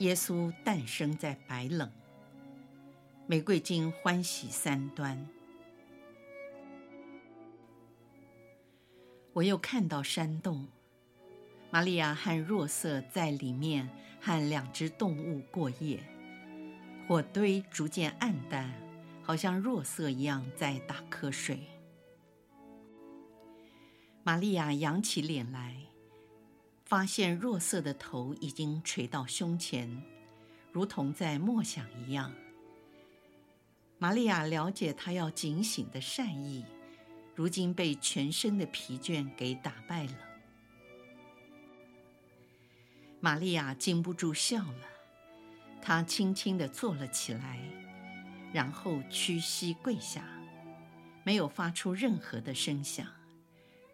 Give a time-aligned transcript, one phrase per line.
[0.00, 1.90] 耶稣诞生在白冷，
[3.26, 5.26] 玫瑰金欢喜三端。
[9.32, 10.68] 我又看到山洞，
[11.70, 13.88] 玛利亚和若瑟在里面
[14.20, 15.98] 和两只动物过夜。
[17.08, 18.70] 火堆逐渐暗淡，
[19.22, 21.60] 好像若瑟一样在打瞌睡。
[24.22, 25.74] 玛利亚仰起脸来。
[26.86, 30.02] 发现若瑟的头已经垂到胸前，
[30.70, 32.32] 如同在默想一样。
[33.98, 36.64] 玛利亚了解他要警醒的善意，
[37.34, 40.12] 如今被全身的疲倦给打败了。
[43.18, 44.88] 玛利亚禁不住笑了，
[45.82, 47.58] 她轻轻地坐了起来，
[48.52, 50.24] 然后屈膝跪下，
[51.24, 53.04] 没有发出任何的声响。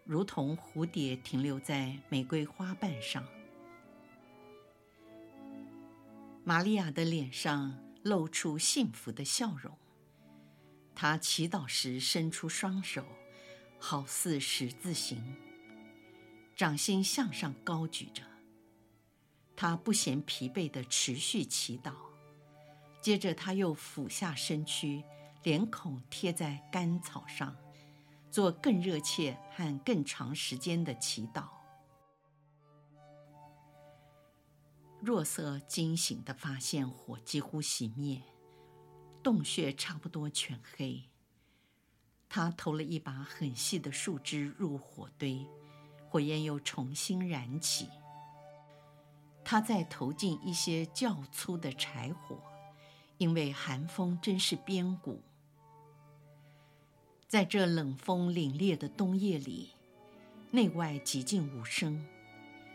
[0.05, 3.25] 如同蝴蝶停留在玫瑰花瓣上，
[6.43, 9.77] 玛利亚的脸上露出幸福的笑容。
[10.93, 13.05] 她祈祷时伸出双手，
[13.79, 15.23] 好似十字形，
[16.53, 18.23] 掌心向上高举着。
[19.55, 21.93] 她不嫌疲惫地持续祈祷，
[22.99, 25.01] 接着她又俯下身躯，
[25.43, 27.55] 脸孔贴在干草上。
[28.29, 31.47] 做更热切和更长时间的祈祷。
[35.01, 38.21] 若瑟惊醒的发现火几乎熄灭，
[39.21, 41.09] 洞穴差不多全黑。
[42.29, 45.45] 他投了一把很细的树枝入火堆，
[46.09, 47.89] 火焰又重新燃起。
[49.43, 52.41] 他再投进一些较粗的柴火，
[53.17, 55.21] 因为寒风真是鞭鼓。
[57.27, 59.71] 在这冷风凛冽的冬夜里，
[60.51, 62.05] 内外寂静无声，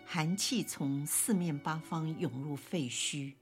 [0.04, 3.34] 寒气从四面八方涌入废墟。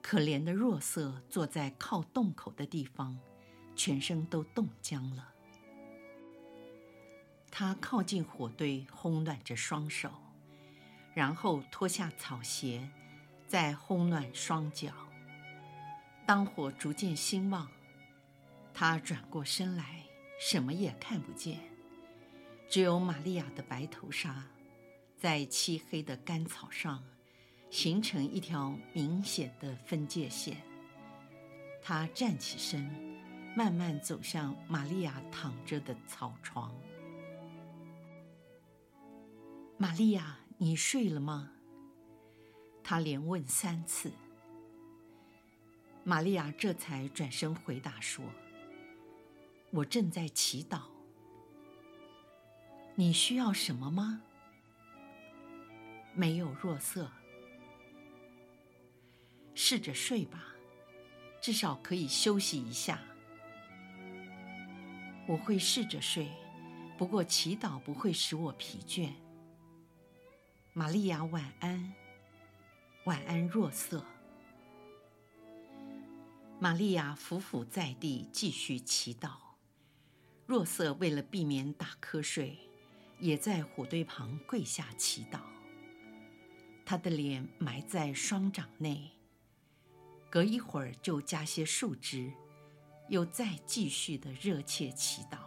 [0.00, 3.18] 可怜的若瑟坐在靠洞口的地方，
[3.76, 5.28] 全身都冻僵了。
[7.50, 10.10] 他靠近火堆，烘暖着双手，
[11.12, 12.88] 然后脱下草鞋，
[13.46, 14.90] 再烘暖双脚。
[16.24, 17.68] 当火逐渐兴旺。
[18.74, 20.04] 他转过身来，
[20.40, 21.60] 什么也看不见，
[22.68, 24.44] 只有玛利亚的白头纱，
[25.18, 27.02] 在漆黑的干草上，
[27.70, 30.56] 形成一条明显的分界线。
[31.82, 32.82] 他站起身，
[33.56, 36.74] 慢慢走向玛利亚躺着的草床。
[39.76, 41.50] 玛利亚，你睡了吗？
[42.82, 44.10] 他连问三次。
[46.04, 48.24] 玛利亚这才转身回答说。
[49.72, 50.82] 我正在祈祷。
[52.94, 54.22] 你需要什么吗？
[56.14, 57.10] 没有若瑟。
[59.54, 60.44] 试着睡吧，
[61.40, 63.00] 至少可以休息一下。
[65.26, 66.28] 我会试着睡，
[66.98, 69.10] 不过祈祷不会使我疲倦。
[70.74, 71.94] 玛利亚，晚安。
[73.04, 74.04] 晚安，若瑟。
[76.60, 79.41] 玛利亚伏伏在地，继续祈祷。
[80.46, 82.58] 若瑟为了避免打瞌睡，
[83.18, 85.40] 也在火堆旁跪下祈祷。
[86.84, 89.10] 他的脸埋在双掌内，
[90.28, 92.32] 隔一会儿就加些树枝，
[93.08, 95.38] 又再继续的热切祈祷。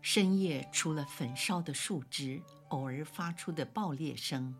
[0.00, 4.52] 深夜除了焚烧的树枝偶尔发出的爆裂声，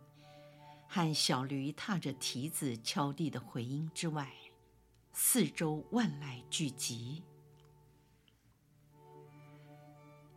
[0.87, 4.31] 和小驴踏着蹄子敲地的回音之外，
[5.15, 7.21] 四周万籁俱寂。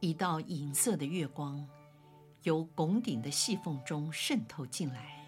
[0.01, 1.65] 一道银色的月光
[2.43, 5.25] 由拱顶的细缝中渗透进来，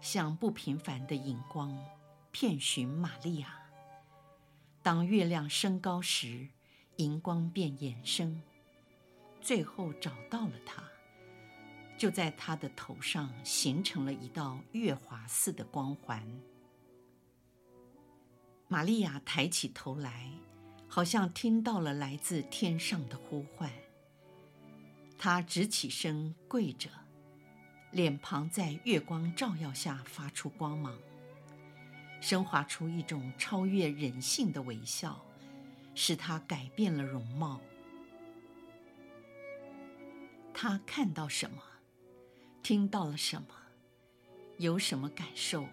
[0.00, 1.76] 像不平凡的荧光，
[2.30, 3.58] 遍寻玛利亚。
[4.82, 6.46] 当月亮升高时，
[6.96, 8.42] 荧光便延伸，
[9.40, 10.82] 最后找到了她，
[11.98, 16.22] 就在她的头上形成了一道月华似的光环。
[18.70, 20.30] 玛利亚抬起头来。
[20.92, 23.70] 好像听到了来自天上的呼唤，
[25.16, 26.90] 他直起身跪着，
[27.92, 30.98] 脸庞在月光照耀下发出光芒，
[32.20, 35.24] 升华出一种超越人性的微笑，
[35.94, 37.60] 使他改变了容貌。
[40.52, 41.62] 他看到什么，
[42.64, 43.48] 听到了什么，
[44.58, 45.68] 有什么感受，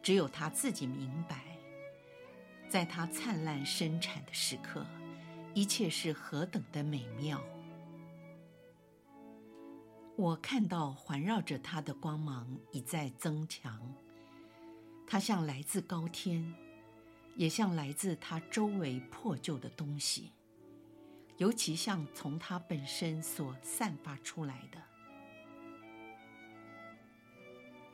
[0.00, 1.47] 只有他自己明白。
[2.68, 4.84] 在它灿烂生产的时刻，
[5.54, 7.42] 一切是何等的美妙。
[10.16, 13.94] 我看到环绕着它的光芒一再增强，
[15.06, 16.54] 它像来自高天，
[17.36, 20.32] 也像来自它周围破旧的东西，
[21.36, 24.78] 尤其像从它本身所散发出来的。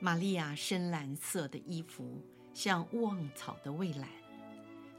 [0.00, 2.20] 玛利亚深蓝色的衣服
[2.52, 4.08] 像勿忘草的蔚蓝，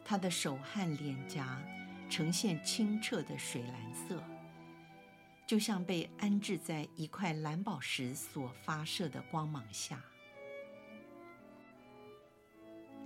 [0.05, 1.61] 他的手和脸颊
[2.09, 4.23] 呈现清澈的水蓝色。
[5.47, 10.01] 就像被安置在一块蓝宝石所发射的光芒下，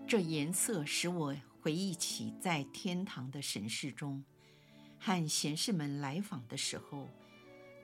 [0.08, 4.24] 这颜色使我回忆起在天堂的神视中，
[4.98, 7.10] 和贤士们来访的时候，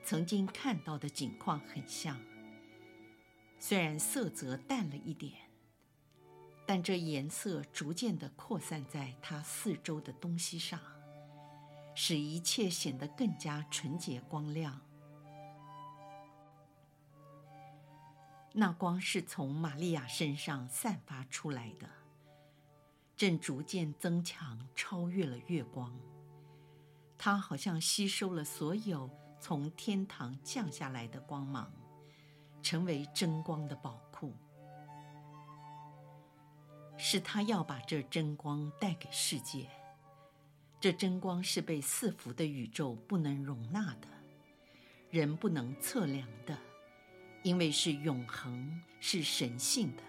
[0.02, 2.18] 曾经看到的景况很像。
[3.58, 5.45] 虽然色泽淡了一点，
[6.66, 10.80] 但这颜色逐渐地扩散在它四周的东西上。
[11.98, 14.78] 使一切显得更加纯洁光亮。
[18.52, 21.88] 那光是从玛利亚身上散发出来的，
[23.16, 25.98] 正逐渐增强，超越了月光。
[27.16, 29.08] 它好像吸收了所有
[29.40, 31.72] 从天堂降下来的光芒，
[32.62, 33.98] 成为真光的宝。
[36.98, 39.68] 是他要把这真光带给世界。
[40.80, 44.08] 这真光是被四福的宇宙不能容纳的，
[45.10, 46.56] 人不能测量的，
[47.42, 50.02] 因为是永恒，是神性的。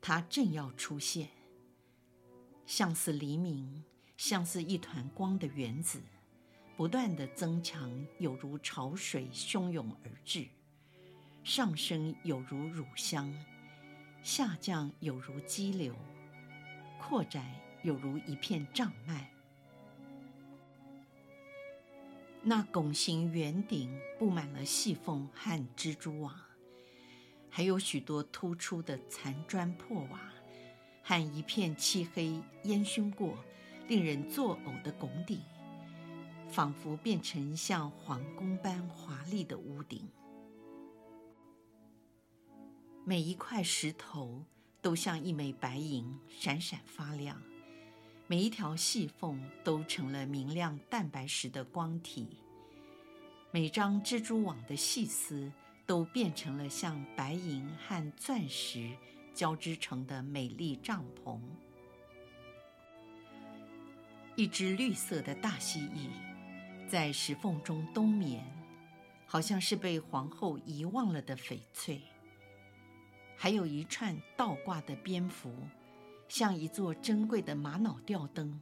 [0.00, 1.28] 它正要出现，
[2.66, 3.82] 像似黎明，
[4.16, 6.00] 像似一团光的原子，
[6.76, 10.48] 不断的增强，有如潮水汹涌而至；
[11.42, 13.32] 上升有如乳香，
[14.22, 15.94] 下降有如激流，
[16.98, 17.44] 扩展
[17.82, 19.30] 有如一片障脉。
[22.42, 26.34] 那拱形圆顶布满了细缝和蜘蛛网，
[27.48, 30.20] 还有许多突出的残砖破瓦，
[31.02, 33.36] 和一片漆黑烟熏过、
[33.88, 35.40] 令人作呕的拱顶，
[36.48, 40.08] 仿佛变成像皇宫般华丽的屋顶。
[43.10, 44.44] 每一块石头
[44.80, 47.42] 都像一枚白银，闪闪发亮。
[48.28, 52.38] 每一条细缝都成了明亮蛋白石的光体，
[53.50, 55.50] 每张蜘蛛网的细丝
[55.84, 58.96] 都变成了像白银和钻石
[59.34, 61.40] 交织成的美丽帐篷。
[64.36, 68.46] 一只绿色的大蜥蜴在石缝中冬眠，
[69.26, 72.00] 好像是被皇后遗忘了的翡翠。
[73.42, 75.50] 还有一串倒挂的蝙蝠。
[76.28, 78.60] 像一座珍贵的玛瑙吊灯，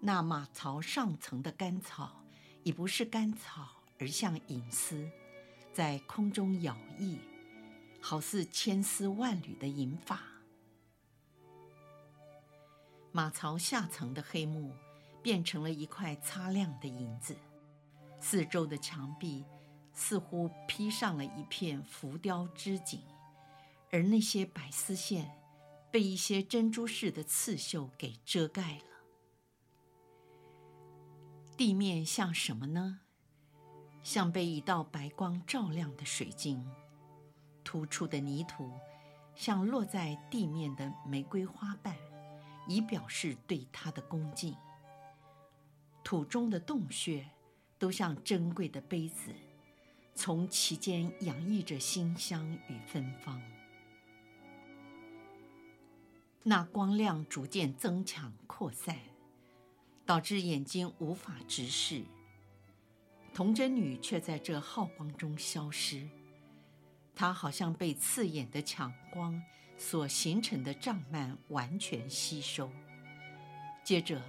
[0.00, 2.24] 那马槽上层的干草
[2.62, 5.06] 已不是干草，而像银丝，
[5.70, 7.18] 在空中摇曳，
[8.00, 10.18] 好似千丝万缕的银发。
[13.12, 14.72] 马槽下层的黑幕
[15.22, 17.36] 变成了一块擦亮的银子，
[18.18, 19.44] 四周的墙壁
[19.92, 23.00] 似乎披上了一片浮雕织锦，
[23.90, 25.34] 而那些白丝线。
[25.90, 28.84] 被一些珍珠似的刺绣给遮盖了。
[31.56, 33.00] 地面像什么呢？
[34.02, 36.62] 像被一道白光照亮的水晶。
[37.64, 38.70] 突出的泥土
[39.34, 41.96] 像落在地面的玫瑰花瓣，
[42.68, 44.54] 以表示对它的恭敬。
[46.04, 47.26] 土中的洞穴
[47.78, 49.34] 都像珍贵的杯子，
[50.14, 53.40] 从其间洋溢着馨香与芬芳。
[56.42, 58.96] 那光亮逐渐增强扩散，
[60.06, 62.04] 导致眼睛无法直视。
[63.34, 66.08] 童贞女却在这浩光中消失，
[67.14, 69.40] 她好像被刺眼的强光
[69.76, 72.70] 所形成的障幔完全吸收。
[73.84, 74.22] 接着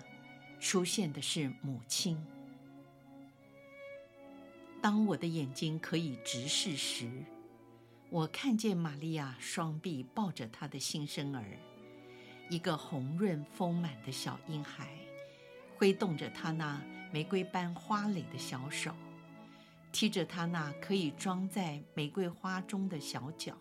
[0.59, 2.23] 出现的是母亲。
[4.81, 7.09] 当我的眼睛可以直视时，
[8.09, 11.57] 我看见玛利亚双臂抱着她的新生儿。
[12.49, 14.89] 一个红润丰满的小婴孩，
[15.77, 16.81] 挥动着他那
[17.13, 18.91] 玫瑰般花蕾的小手，
[19.91, 23.55] 踢着他那可以装在玫瑰花中的小脚。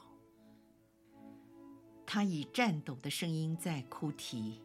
[2.06, 4.58] 他以颤抖的声音在哭啼，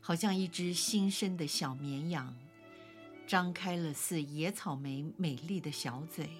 [0.00, 2.34] 好像一只新生的小绵羊，
[3.26, 6.30] 张开了似野草莓美丽的小嘴，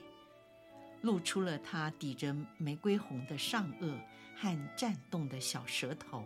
[1.02, 3.98] 露出了他抵着玫瑰红的上颚
[4.34, 6.24] 和颤动的小舌头。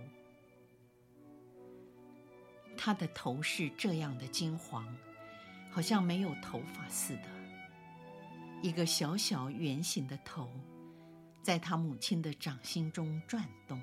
[2.78, 4.86] 他的头是这样的金黄，
[5.72, 7.28] 好像没有头发似的，
[8.62, 10.48] 一个小小圆形的头。
[11.42, 13.80] 在他母亲的掌心中转动。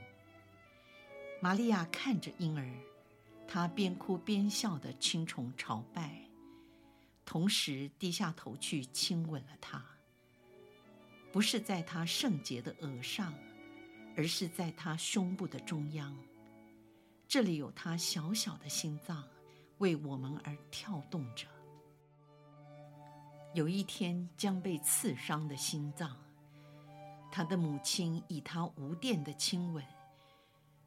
[1.41, 2.69] 玛利亚看着婴儿，
[3.47, 6.21] 她边哭边笑的青虫朝拜，
[7.25, 9.83] 同时低下头去亲吻了他。
[11.31, 13.33] 不是在他圣洁的额上，
[14.15, 16.15] 而是在他胸部的中央。
[17.27, 19.23] 这里有他小小的心脏，
[19.79, 21.47] 为我们而跳动着。
[23.53, 26.15] 有一天将被刺伤的心脏。
[27.31, 29.83] 他的母亲以他无电的亲吻，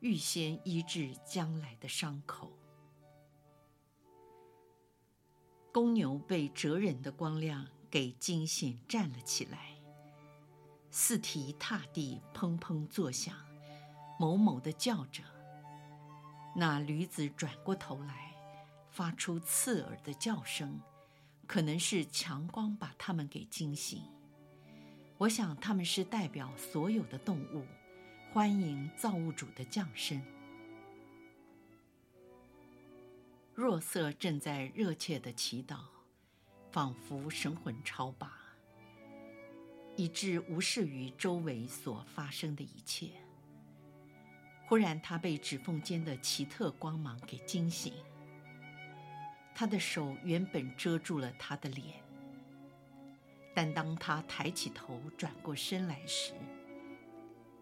[0.00, 2.50] 预先医治将来的伤口。
[5.70, 9.76] 公牛被哲人的光亮给惊醒，站了起来，
[10.90, 13.36] 四蹄踏地，砰砰作响，
[14.18, 15.22] 某某地叫着。
[16.60, 18.34] 那驴子转过头来，
[18.90, 20.80] 发出刺耳的叫声，
[21.46, 24.02] 可能是强光把它们给惊醒。
[25.18, 27.64] 我想他们是代表所有的动物，
[28.32, 30.20] 欢迎造物主的降生。
[33.54, 35.82] 若瑟正在热切的祈祷，
[36.72, 38.32] 仿佛神魂超拔，
[39.94, 43.12] 以致无视于周围所发生的一切。
[44.68, 47.94] 忽然，他被指缝间的奇特光芒给惊醒。
[49.54, 51.94] 他的手原本遮住了他的脸。
[53.54, 56.34] 但当他抬起头转过身来时，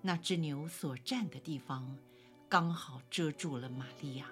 [0.02, 1.96] 那只牛所站的地方
[2.48, 4.26] 刚好遮住了玛利亚。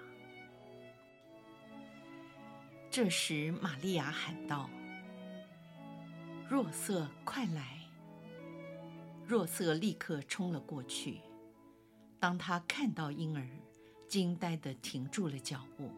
[2.91, 4.69] 这时，玛利亚喊道
[6.49, 7.79] ：“若瑟，快来！”
[9.25, 11.21] 若瑟立刻冲了过去。
[12.25, 13.47] 当他看到婴儿，
[14.07, 15.91] 惊呆地停住了脚步，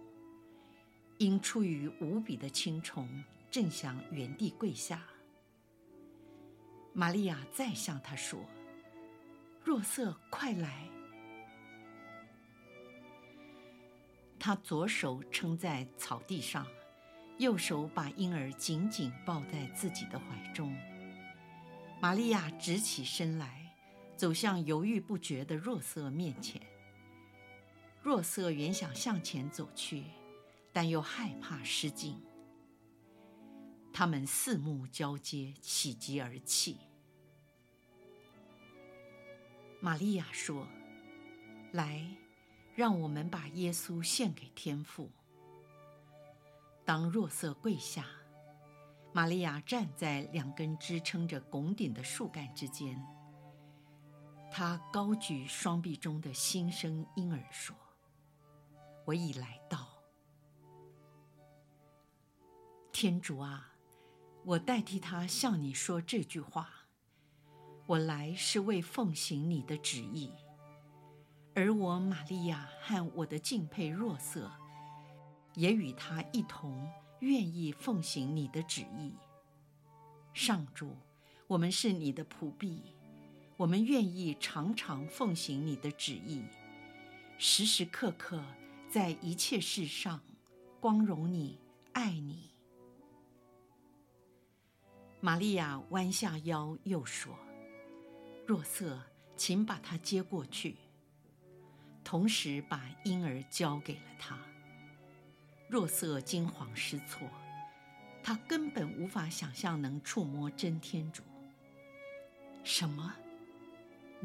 [1.20, 5.02] 因出于无比的青虫，正想原地跪下。
[6.92, 8.42] 玛利亚再向他说
[9.64, 10.90] ：“若瑟，快来！”
[14.38, 16.68] 他左手撑在草地上，
[17.38, 20.76] 右手把婴儿紧紧抱在自己的怀中。
[22.02, 23.67] 玛利亚直起身来，
[24.18, 26.62] 走向犹豫不决的若瑟面前。
[28.02, 30.06] 若瑟原想向前走去，
[30.74, 32.20] 但又害怕失敬。
[33.94, 36.78] 他们四目交接，喜极而泣。
[39.80, 40.68] 玛利亚说
[41.74, 42.06] ：“来，
[42.76, 45.12] 让我们把耶稣献给天父。”
[46.86, 48.06] 当若瑟跪下，
[49.14, 53.04] 玛利亚站在两根支撑着拱顶的树干之间，
[54.60, 57.76] 他高举双臂中的新生婴儿说
[59.06, 59.88] ：“我已来到。
[62.92, 63.72] 天主啊，
[64.44, 66.88] 我代替他向你说这句话。”
[67.86, 70.34] 我来是为奉行你的旨意，
[71.54, 74.52] 而我玛利亚和我的敬佩若瑟，
[75.54, 79.16] 也与他一同愿意奉行你的旨意。
[80.34, 80.98] 上主，
[81.46, 82.97] 我们是你的仆婢，
[83.58, 86.44] 我们愿意常常奉行你的旨意，
[87.40, 88.44] 时时刻刻
[88.88, 90.22] 在一切事上
[90.80, 91.58] 光荣你、
[91.94, 92.52] 爱你。
[95.20, 97.36] 玛利亚弯下腰，又说。
[98.46, 99.02] 若瑟，
[99.36, 100.76] 请把他接过去，
[102.04, 104.38] 同时把婴儿交给了他。
[105.68, 107.28] 若瑟惊慌失措，
[108.22, 111.24] 他根本无法想象能触摸真天主。
[112.64, 113.16] 什么？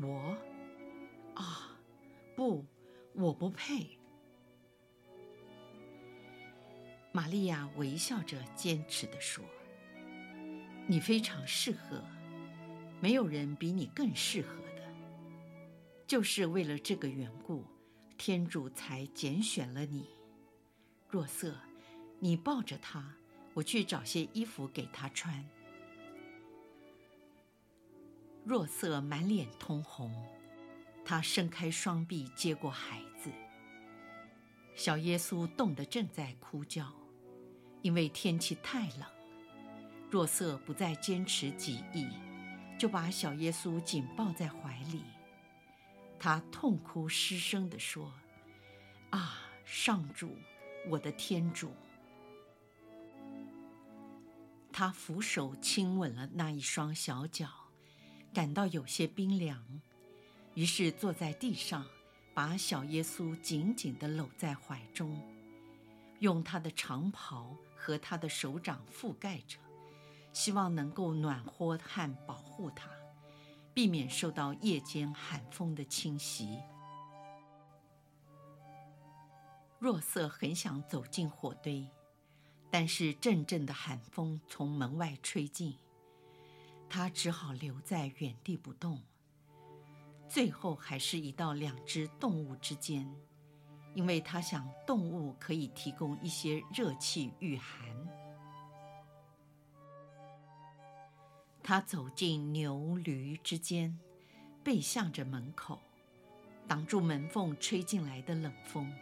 [0.00, 0.36] 我？
[1.34, 1.78] 啊，
[2.36, 2.64] 不，
[3.14, 3.98] 我不配。
[7.12, 9.44] 玛利亚微笑着坚持地说
[10.88, 12.02] ：“你非常适合。”
[13.00, 14.94] 没有人比你更适合的，
[16.06, 17.64] 就是为了这个缘故，
[18.16, 20.06] 天主才拣选了你。
[21.08, 21.52] 若瑟，
[22.20, 23.16] 你抱着他，
[23.54, 25.44] 我去找些衣服给他穿。
[28.44, 30.12] 若瑟满脸通红，
[31.04, 33.30] 他伸开双臂接过孩子。
[34.74, 36.92] 小耶稣冻得正在哭叫，
[37.82, 39.06] 因为天气太冷。
[40.10, 42.08] 若瑟不再坚持己意，
[42.78, 45.04] 就把小耶稣紧抱在怀里。
[46.18, 48.12] 他痛哭失声地说
[49.10, 50.36] ：“啊，上主，
[50.88, 51.72] 我的天主！”
[54.72, 57.48] 他俯首亲吻了那一双小脚，
[58.32, 59.62] 感到有些冰凉，
[60.54, 61.86] 于是坐在地上，
[62.34, 65.20] 把小耶稣紧紧地搂在怀中，
[66.20, 69.58] 用他的长袍和他的手掌覆盖着，
[70.32, 72.88] 希望能够暖和和保护他，
[73.74, 76.58] 避免受到夜间寒风的侵袭。
[79.78, 81.86] 若瑟很想走进火堆。
[82.74, 85.76] 但是阵阵的寒风从门外吹进，
[86.94, 89.00] 他只好留在原地不动。
[90.28, 93.10] 最后还是移到两只动物之间，
[93.94, 97.88] 因为他想动物可以提供一些热气御寒。
[101.62, 103.98] 他走进牛驴之间，
[104.62, 105.80] 背向着门口，
[106.68, 108.92] 挡住门缝吹进来的冷风。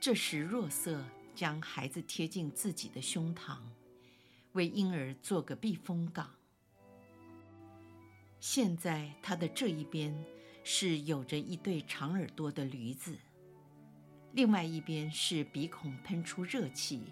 [0.00, 1.04] 这时若瑟。
[1.34, 3.56] 将孩子贴近自己的胸膛，
[4.52, 6.28] 为婴儿做个避风港。
[8.42, 10.12] 现在他的这一边
[10.64, 13.16] 是有着一对长耳朵的驴子，
[14.32, 17.04] 另外一边是鼻孔喷出热气、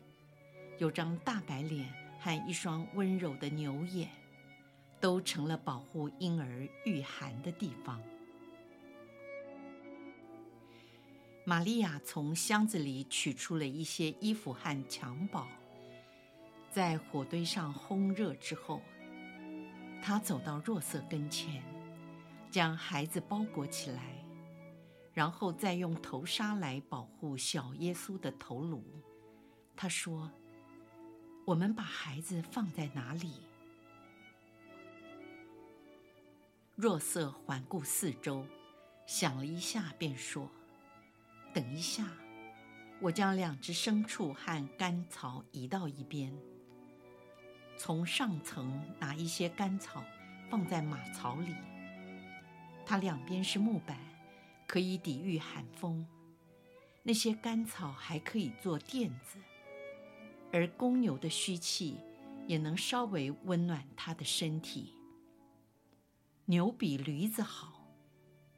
[0.79, 4.11] 有张大白脸和一双温柔的牛眼，
[4.99, 8.03] 都成了保护婴儿御寒的地方。
[11.45, 15.47] 玛利亚从箱子里取出了一些衣服和襁褓，
[16.73, 18.83] 在火堆上烘热之后，
[20.03, 21.63] 他走到若瑟跟前，
[22.51, 24.25] 将孩子包裹起来，
[25.13, 28.83] 然后再用头纱来保护小耶稣的头颅。
[29.77, 30.31] 他说
[31.47, 33.35] ：“我们把孩子放在哪里？”
[36.77, 38.47] 若瑟环顾四周，
[39.07, 40.51] 想了一下，便说。
[41.53, 42.07] 等一下，
[43.01, 46.33] 我将两只牲畜和干草移到一边。
[47.83, 50.05] 从上层拿一些干草
[50.51, 51.55] 放在马槽里，
[52.85, 53.97] 它两边是木板，
[54.67, 56.07] 可以抵御寒风。
[57.03, 59.39] 那些干草还可以做垫子，
[60.53, 61.97] 而公牛的嘘气
[62.47, 64.93] 也能稍微温暖它的身体。
[66.45, 67.91] 牛比驴子好，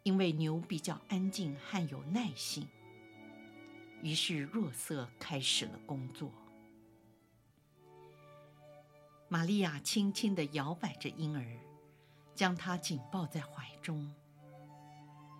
[0.02, 2.66] 因为牛比较安静和有耐性。
[4.02, 6.28] 于是若瑟开始了工作。
[9.32, 11.58] 玛利亚轻轻地摇摆着婴儿，
[12.34, 14.14] 将他紧抱在怀中，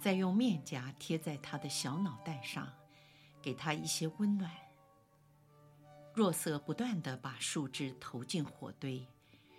[0.01, 2.73] 再用面颊贴在他的小脑袋上，
[3.43, 4.51] 给他一些温暖。
[6.15, 9.07] 若瑟不断地把树枝投进火堆，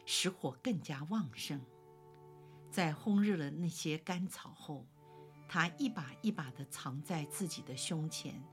[0.03, 1.61] 使火更加旺盛。
[2.71, 4.83] 在烘热了那些干草后，
[5.47, 8.43] 他一把一把地藏在自己的胸前。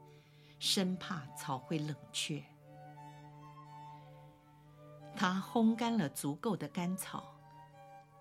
[0.58, 2.44] 生怕草会冷却，
[5.20, 7.38] 他烘干了足够的干草，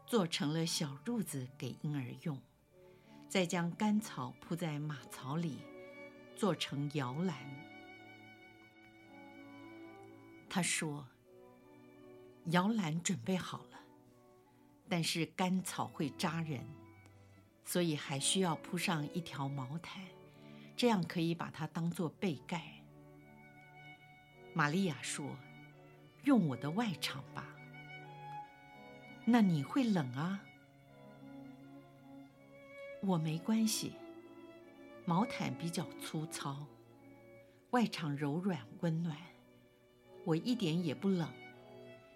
[0.05, 2.38] 做成了小褥子给婴儿用，
[3.29, 5.59] 再将干草铺在马槽里，
[6.35, 7.38] 做成摇篮。
[10.49, 11.07] 他说
[12.51, 13.79] ：“摇篮准备好了，
[14.89, 16.67] 但是干草会扎人，
[17.63, 20.03] 所以还需要铺上一条毛毯。”
[20.75, 22.62] 这样可以把它当做被盖。
[24.53, 25.33] 玛利亚说
[26.23, 27.45] ：“用我的外场吧。”
[29.25, 30.41] 那你会冷啊？
[33.01, 33.93] 我没关系，
[35.05, 36.65] 毛毯比较粗糙，
[37.71, 39.15] 外场柔软温暖，
[40.25, 41.32] 我一点也不冷，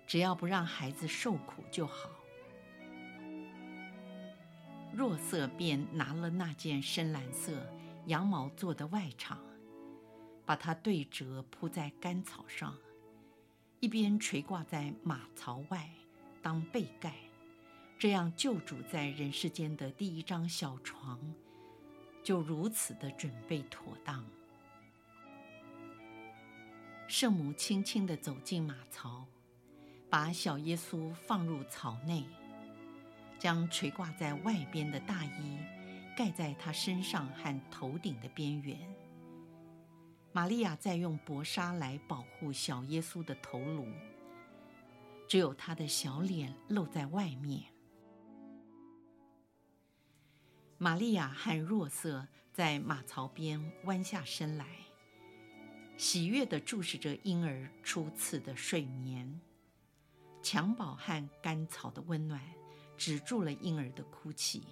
[0.07, 2.09] 只要不让孩子受苦就好。
[4.91, 7.65] 若瑟便拿了那件深蓝色。
[8.07, 9.39] 羊毛做的外场，
[10.45, 12.77] 把它对折铺在干草上，
[13.83, 15.89] 一边垂挂在马槽外
[16.41, 17.13] 当被盖，
[17.99, 21.19] 这样救主在人世间的第一张小床
[22.23, 24.23] 就如此的准备妥当。
[27.09, 29.25] 圣母轻轻地走进马槽，
[30.09, 32.23] 把小耶稣放入槽内，
[33.37, 35.57] 将垂挂在外边的大衣。
[36.15, 38.79] 盖在他身上和头顶的边缘。
[40.35, 43.85] 玛利亚在用薄纱来保护小耶稣的头颅，
[45.27, 47.63] 只有他的小脸露在外面。
[50.79, 54.65] 玛利亚和若瑟在马槽边弯下身来，
[55.97, 59.39] 喜悦地注视着婴儿初次的睡眠。
[60.41, 62.41] 襁褓和干草的温暖
[62.97, 64.63] 止住了婴儿的哭泣。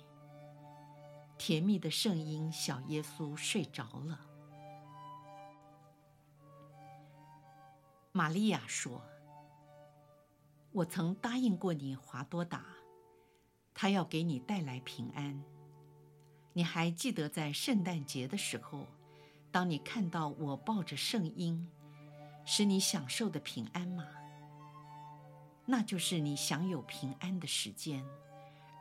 [1.37, 4.19] 甜蜜的声音，小耶稣睡着了。
[8.11, 9.01] 玛利亚说
[10.71, 12.65] ：“我曾答应过你，华多达，
[13.73, 15.43] 他要给你带来平安。
[16.53, 18.85] 你还记得在圣诞节的时候，
[19.51, 21.67] 当你看到我抱着圣婴，
[22.45, 24.05] 使你享受的平安吗？
[25.65, 28.05] 那就是你享有平安的时间。”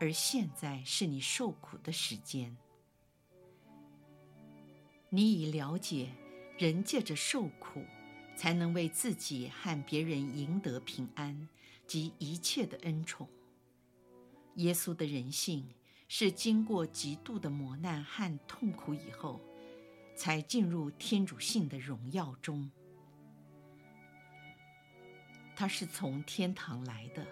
[0.00, 2.56] 而现在是你受苦的时间。
[5.10, 6.08] 你已了解，
[6.56, 7.84] 人借着受苦，
[8.40, 11.46] 才能为自己和别人赢得平安
[11.86, 13.28] 及一切的恩宠。
[14.54, 15.68] 耶稣的人性
[16.08, 19.38] 是经过极度的磨难和痛苦以后，
[20.16, 22.70] 才进入天主性的荣耀中。
[25.54, 27.26] 他是从天堂来的。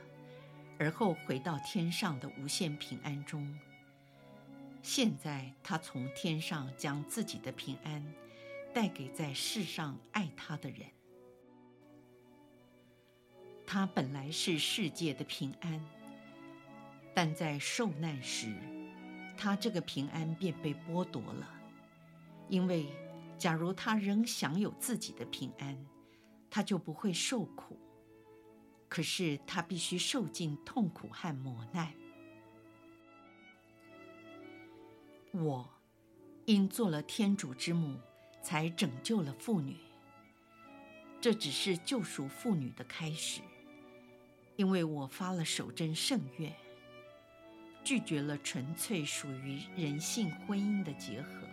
[0.79, 3.59] 而后回到天上的无限平安中。
[4.83, 8.05] 现在他从天上将自己的平安
[8.75, 10.98] 带给在世上爱他的人。
[13.71, 15.85] 他本来是世界的平安，
[17.15, 18.51] 但在受难时，
[19.37, 21.47] 他这个平安便被剥夺了。
[22.49, 22.87] 因为
[23.37, 25.87] 假如他仍享有自己的平安，
[26.49, 27.79] 他就不会受苦。
[28.89, 31.93] 可是他必须受尽痛苦和磨难。
[35.33, 35.69] 我
[36.47, 38.01] 因做了天主之母，
[38.41, 39.77] 才拯救了妇女。
[41.21, 43.43] 这只是救赎妇女的开始，
[44.59, 46.53] 因为我发了守贞圣愿，
[47.85, 51.47] 拒绝了纯粹属于人性婚姻的结合，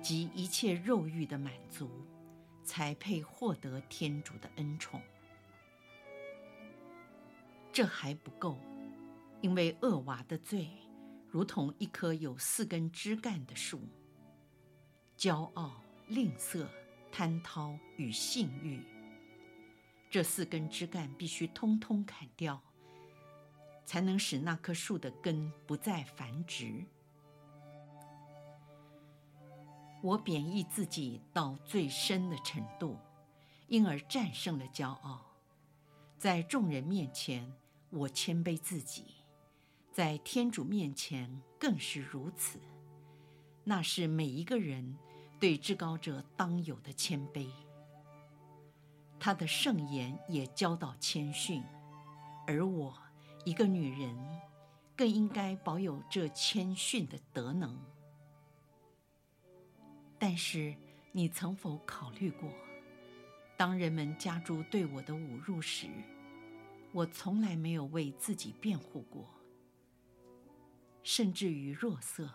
[0.00, 1.90] 及一切肉欲的满足，
[2.64, 5.02] 才配获得天主的恩宠。
[7.70, 8.58] 这还不够，
[9.42, 10.70] 因为厄娃的罪，
[11.28, 13.82] 如同一棵有四根枝干的树。
[15.14, 16.66] 骄傲、吝啬、
[17.12, 18.80] 贪涛与性欲，
[20.10, 22.62] 这四根枝干必须通通砍掉，
[23.84, 26.84] 才能使那棵树的根不再繁殖。
[30.02, 32.96] 我贬抑自己到最深的程度，
[33.66, 35.26] 因而战胜了骄傲，
[36.18, 37.52] 在众人面前。
[37.88, 39.04] 我谦卑自己，
[39.92, 42.58] 在天主面前更是如此。
[43.62, 44.98] 那是每一个人
[45.38, 47.48] 对至高者当有的谦卑。
[49.18, 51.62] 他的圣言也教导谦逊，
[52.46, 52.96] 而我
[53.44, 54.16] 一个女人，
[54.96, 57.78] 更应该保有这谦逊的德能。
[60.18, 60.74] 但是，
[61.12, 62.48] 你曾否考虑过，
[63.56, 65.88] 当人们加诸对我的侮辱时，
[66.92, 69.28] 我从来没有为自己辩护过，
[71.02, 72.30] 甚至于若瑟，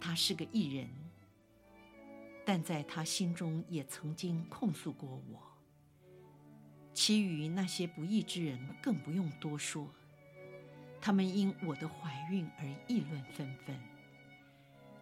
[0.00, 0.88] 他是个义人，
[2.44, 5.49] 但在他心中也曾经控诉过我。
[7.02, 9.88] 其余那些不义之人更不用多说，
[11.00, 13.74] 他们因我的怀孕而议论纷纷，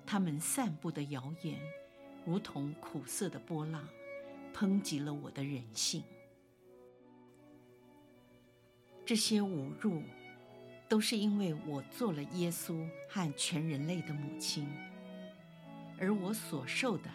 [0.06, 1.58] 他们散布的谣言，
[2.24, 3.84] 如同苦涩的波浪，
[4.54, 6.04] 抨击了我的人性。
[9.04, 10.04] 这些侮辱，
[10.88, 14.68] 都是因为我做了耶稣和全人类的母亲，
[15.98, 17.10] 而我所受的，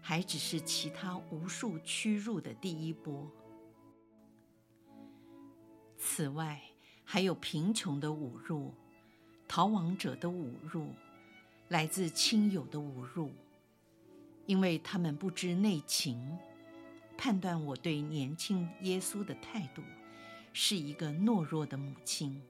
[0.00, 3.28] 还只是其他无数屈辱的第一波。
[6.00, 6.60] 此外，
[7.04, 8.72] 还有贫穷的侮辱、
[9.46, 10.88] 逃亡者的侮辱、
[11.68, 13.30] 来自亲友的侮辱，
[14.46, 16.38] 因为他们不知内情，
[17.18, 19.82] 判断我对年轻耶稣的态度。
[20.52, 22.42] 是一个懦弱的母亲，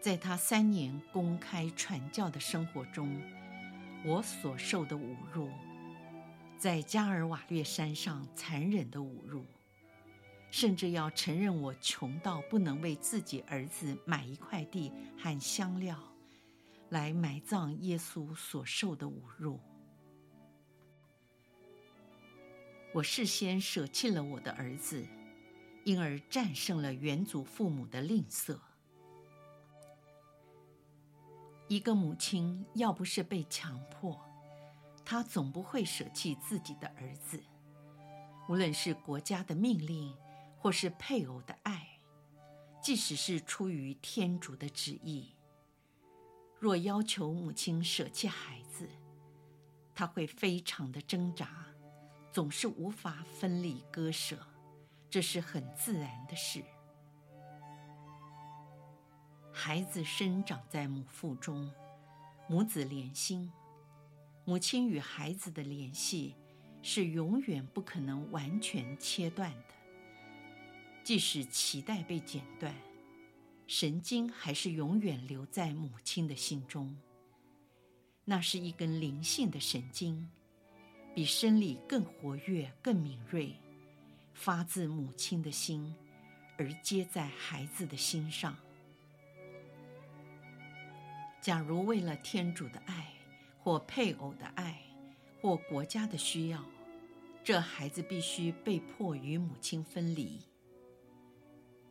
[0.00, 3.22] 在他三年公开传教的生活中，
[4.04, 5.48] 我所受的侮辱，
[6.58, 9.44] 在加尔瓦略山上残忍的侮辱，
[10.56, 15.98] 甚至要承认我穷到不能为自己儿子买一块地和香料，
[16.90, 19.58] 来埋葬耶稣所受的侮辱。
[22.92, 25.04] 我事先舍弃了我的儿子。
[25.82, 28.56] 因而战胜了远祖父母的吝啬。
[31.68, 34.18] 一个母亲要不是被强迫，
[35.04, 37.42] 她总不会舍弃自己的儿子，
[38.48, 40.16] 无论是国家的命令，
[40.64, 42.00] 或是配偶的爱，
[42.80, 45.34] 即使是出于天主的旨意。
[46.58, 48.88] 若要求母亲舍弃孩子，
[49.94, 51.66] 他会非常的挣扎，
[52.32, 54.38] 总是无法分离割舍。
[55.10, 56.64] 这是很自然的事。
[59.52, 61.70] 孩子生长在母腹中，
[62.48, 63.52] 母子连心，
[64.46, 66.34] 母亲与孩子的联系
[66.80, 69.73] 是永远不可能完全切断的。
[71.04, 72.74] 即使脐带被剪断，
[73.66, 76.96] 神经还是永远留在母亲的心中。
[78.24, 80.30] 那是一根灵性的神经，
[81.14, 83.54] 比生理更活跃、更敏锐，
[84.32, 85.94] 发自母亲的心，
[86.56, 88.56] 而接在孩子的心上。
[91.42, 93.12] 假如为了天主的爱，
[93.62, 94.80] 或配偶的爱，
[95.42, 96.64] 或国家的需要，
[97.44, 100.40] 这孩子必须被迫与母亲分离。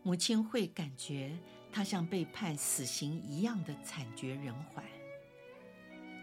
[0.04, 1.36] 母亲会感觉
[1.72, 4.84] 她像被判死刑一样的惨绝人寰。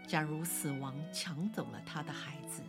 [0.07, 2.61] 假如死亡抢走了她的孩子，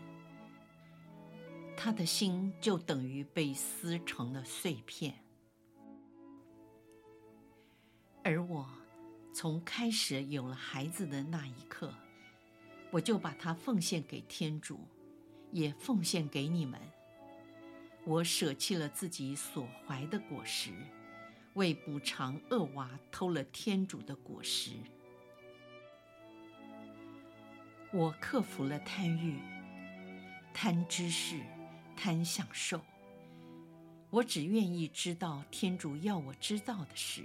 [1.77, 5.15] 他的心就等于被撕成了碎片，
[8.23, 8.69] 而我。
[9.35, 11.95] 从开始有了孩子的那一刻，
[12.91, 14.79] 我就把它奉献给天主，
[15.51, 16.79] 也奉献给你们。
[18.05, 20.71] 我舍弃了自己所怀的果实，
[21.55, 24.73] 为补偿厄娃偷了天主的果实。
[27.93, 29.39] 我克服了贪欲、
[30.55, 31.41] 贪知识、
[31.95, 32.81] 贪享受。
[34.09, 37.23] 我只愿意知道天主要我知道的事。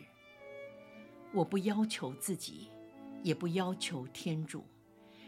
[1.34, 2.70] 我不要求自己，
[3.24, 4.66] 也不要求天主，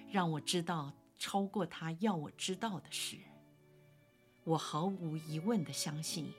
[0.10, 3.18] 让我知道超过他要我知道的事。
[4.46, 6.34] 我毫无疑问地相信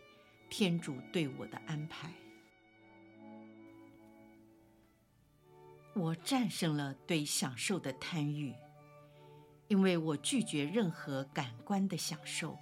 [0.49, 2.11] 天主对我的安排。
[6.01, 8.55] 我战胜了对享受的贪欲，
[9.69, 12.57] 因为我拒绝任何感官的享受。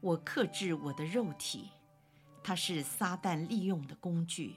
[0.00, 1.70] 我克制我的肉体，
[2.42, 4.56] 它是撒旦利用的工具。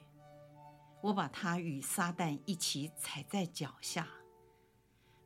[1.01, 4.07] 我把它与撒旦一起踩在脚下，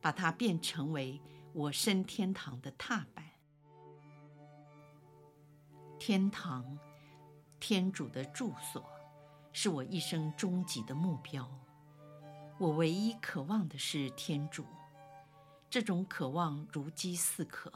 [0.02, 1.22] 把它变成为
[1.54, 3.24] 我升天堂的踏板。
[5.98, 6.78] 天堂，
[7.62, 8.86] 天主的住所，
[9.54, 11.50] 是我一生终极的目标。
[12.60, 14.66] 我唯一渴望的是天主，
[15.70, 17.74] 这种渴望如饥似渴。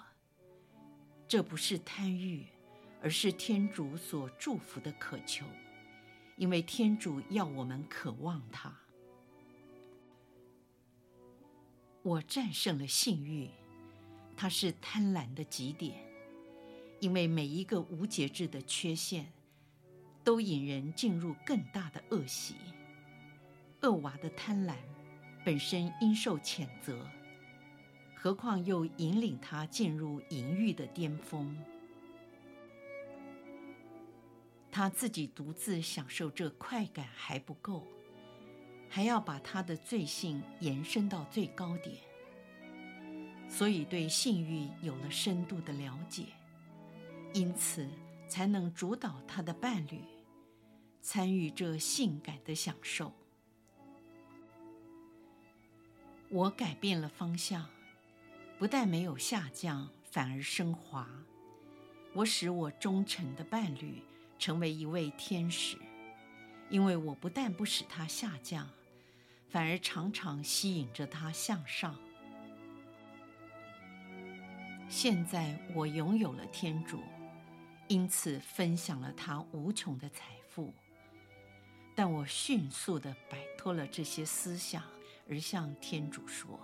[1.28, 2.46] 这不是贪欲，
[3.02, 5.46] 而是天主所祝福的渴求。
[6.38, 8.72] 因为天主要我们渴望他，
[12.04, 13.50] 我战胜了性欲，
[14.38, 16.06] 它是贪婪的极点。
[17.00, 19.34] 因为每一个无节制的缺陷，
[20.24, 22.56] 都引人进入更大的恶习。
[23.82, 24.76] 厄娃的贪婪
[25.46, 27.08] 本身应受谴责，
[28.16, 31.56] 何况又引领他进入淫欲的巅峰。
[34.72, 37.84] 他自己独自享受这快感还不够，
[38.90, 41.96] 还要把他的罪性延伸到最高点，
[43.50, 46.26] 所以对性欲有了深度的了解，
[47.34, 47.88] 因此
[48.28, 50.02] 才能主导他的伴侣
[51.02, 53.12] 参与这性感的享受。
[56.30, 57.66] 我改变了方向，
[58.58, 61.08] 不但没有下降，反而升华。
[62.14, 64.04] 我使我忠诚的伴侣。
[64.40, 65.80] 成为一位天使，
[66.70, 68.70] 因为我不但不使他下降，
[69.50, 71.96] 反而常常吸引着他向上。
[74.88, 77.02] 现在我拥有了天主，
[77.88, 80.72] 因此分享了他无穷的财富。
[81.96, 84.84] 但我迅速地摆脱了这些思想，
[85.30, 86.60] 而向天主说：“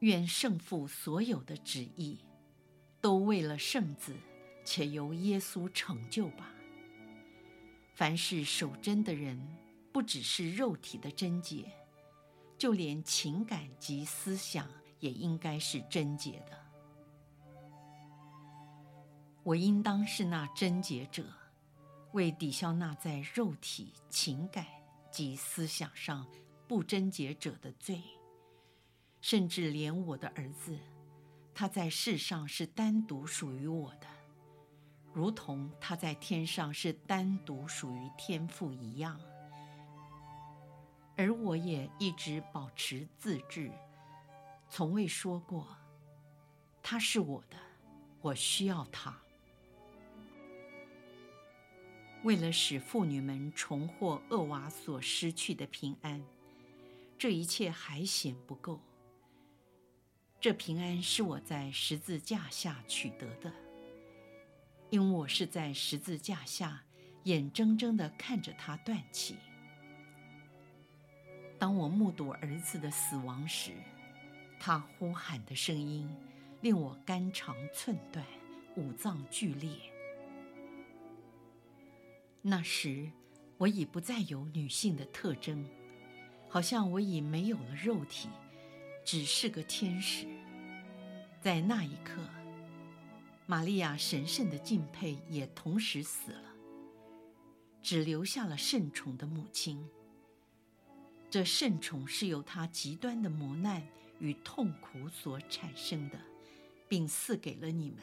[0.00, 2.18] 愿圣父所有的旨意，
[3.00, 4.14] 都为了圣子。”
[4.62, 6.52] 且由耶稣成就吧。
[7.94, 9.40] 凡是守贞的人，
[9.90, 11.64] 不只是肉体的贞洁，
[12.58, 14.68] 就连情感及思想
[15.00, 16.56] 也应该是贞洁的。
[19.42, 21.24] 我应当是那贞洁者，
[22.12, 24.66] 为抵消那在肉体、情感
[25.10, 26.26] 及思想上
[26.66, 28.02] 不贞洁者的罪，
[29.20, 30.78] 甚至连我的儿子，
[31.54, 34.06] 他在世上是单独属于我的。
[35.12, 39.20] 如同他在天上是单独属于天父一样，
[41.16, 43.72] 而我也一直保持自制，
[44.68, 45.66] 从未说过
[46.80, 47.56] 他是我的，
[48.20, 49.20] 我需要他。
[52.22, 56.22] 为了使妇女们重获厄娃所失去的平安，
[57.18, 58.78] 这一切还嫌不够。
[60.40, 63.52] 这平安是我在十字架下取得的。
[64.90, 66.82] 因我是在十字架下
[67.24, 69.36] 眼睁睁地看着他断气。
[71.58, 73.72] 当我目睹儿子的死亡时，
[74.58, 76.08] 他呼喊的声音
[76.60, 78.26] 令我肝肠寸断，
[78.76, 79.89] 五脏俱裂。
[82.42, 83.10] 那时，
[83.58, 85.68] 我已不再有女性的特征，
[86.48, 88.28] 好像我已没有了肉体，
[89.04, 90.26] 只是个天使。
[91.42, 92.22] 在那一刻，
[93.46, 96.54] 玛利亚神圣的敬佩也同时死了，
[97.82, 99.86] 只留下了圣宠的母亲。
[101.28, 103.86] 这圣宠是由她极端的磨难
[104.18, 106.18] 与痛苦所产生的，
[106.88, 107.98] 并赐给了你们。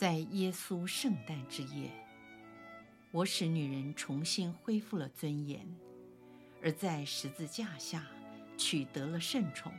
[0.00, 1.90] 在耶稣圣诞之夜，
[3.10, 5.60] 我使女人重新恢复了尊严，
[6.62, 8.06] 而在十字架下
[8.56, 9.70] 取得了圣宠，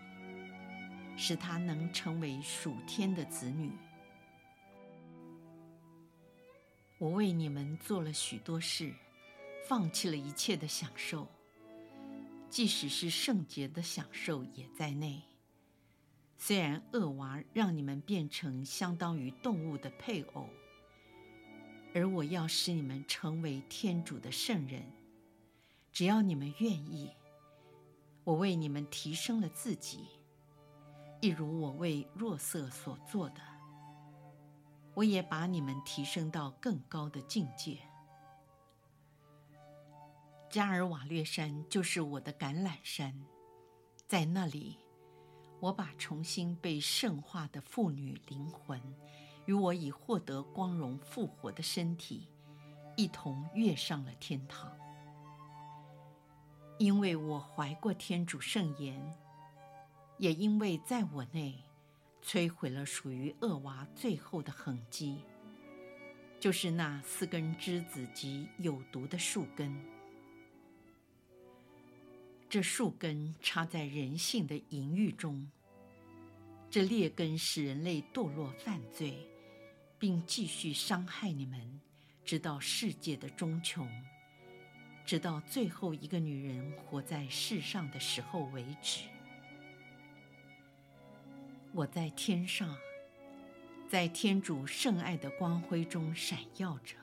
[1.17, 3.71] 使她能成为属天的子女。
[6.99, 8.93] 我为你们做了许多事，
[9.67, 11.27] 放弃了一切的享受，
[12.47, 15.30] 即使是圣洁的享受也在内。
[16.43, 20.49] 虽然恶娃让你们变成相当于动物的配偶，
[21.93, 24.81] 而我要使你们成为天主的圣人，
[25.93, 27.11] 只要你们愿意，
[28.23, 30.07] 我为你们提升了自己，
[31.21, 33.41] 一如我为若瑟所做的，
[34.95, 37.77] 我也把你们提升到更高的境界。
[40.49, 43.27] 加尔瓦略山就是我的橄榄山，
[44.07, 44.79] 在那里。
[45.61, 48.81] 我把重新被圣化的妇女灵魂，
[49.45, 52.27] 与我已获得光荣复活的身体，
[52.97, 54.75] 一同跃上了天堂。
[56.79, 58.99] 因为我怀过天主圣言，
[60.17, 61.63] 也因为在我内
[62.23, 65.23] 摧毁了属于恶娃最后的痕迹，
[66.39, 69.90] 就是那四根枝子及有毒的树根。
[72.51, 75.49] 这树根插在人性的淫欲中，
[76.69, 79.25] 这劣根使人类堕落犯罪，
[79.97, 81.79] 并继续伤害你们，
[82.25, 83.89] 直到世界的终穷，
[85.05, 89.05] 直到最后一个女人活在世上的时候为止。
[91.71, 92.75] 我在天上，
[93.87, 96.97] 在天主圣爱的光辉中闪耀着，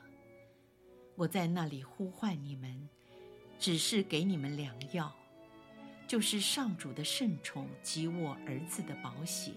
[1.15, 2.87] 我在那里呼唤你们，
[3.57, 5.11] 只是给你们良药。
[6.09, 9.51] 就是上主的圣宠及我儿子的宝血，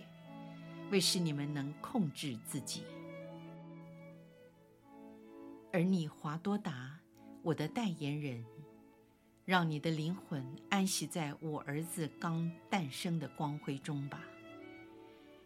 [0.91, 2.83] 为使你们能控制自己。
[5.73, 7.01] 而你华多达，
[7.41, 8.45] 我的代言人，
[9.47, 14.23] 让你的灵魂安息在我儿子刚诞生的光辉中吧，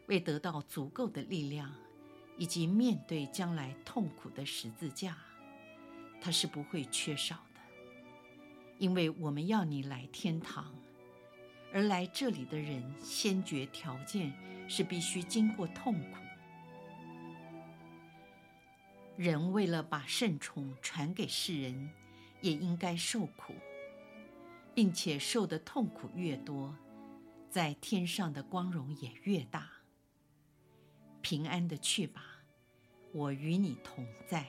[0.09, 1.73] 为得到足够的力量，
[2.37, 5.17] 以及面对将来痛苦的十字架，
[6.21, 7.61] 它是不会缺少的，
[8.79, 10.75] 因为我们要你来天堂。
[11.77, 14.33] 而来这里的人，先决条件
[14.67, 16.17] 是必须经过痛苦。
[19.15, 21.91] 人为了把圣宠传给世人，
[22.41, 23.53] 也应该受苦，
[24.75, 26.75] 并且受的痛苦越多，
[27.51, 29.69] 在天上的光荣也越大。
[31.21, 32.41] 平安的去吧，
[33.13, 34.47] 我与你同在。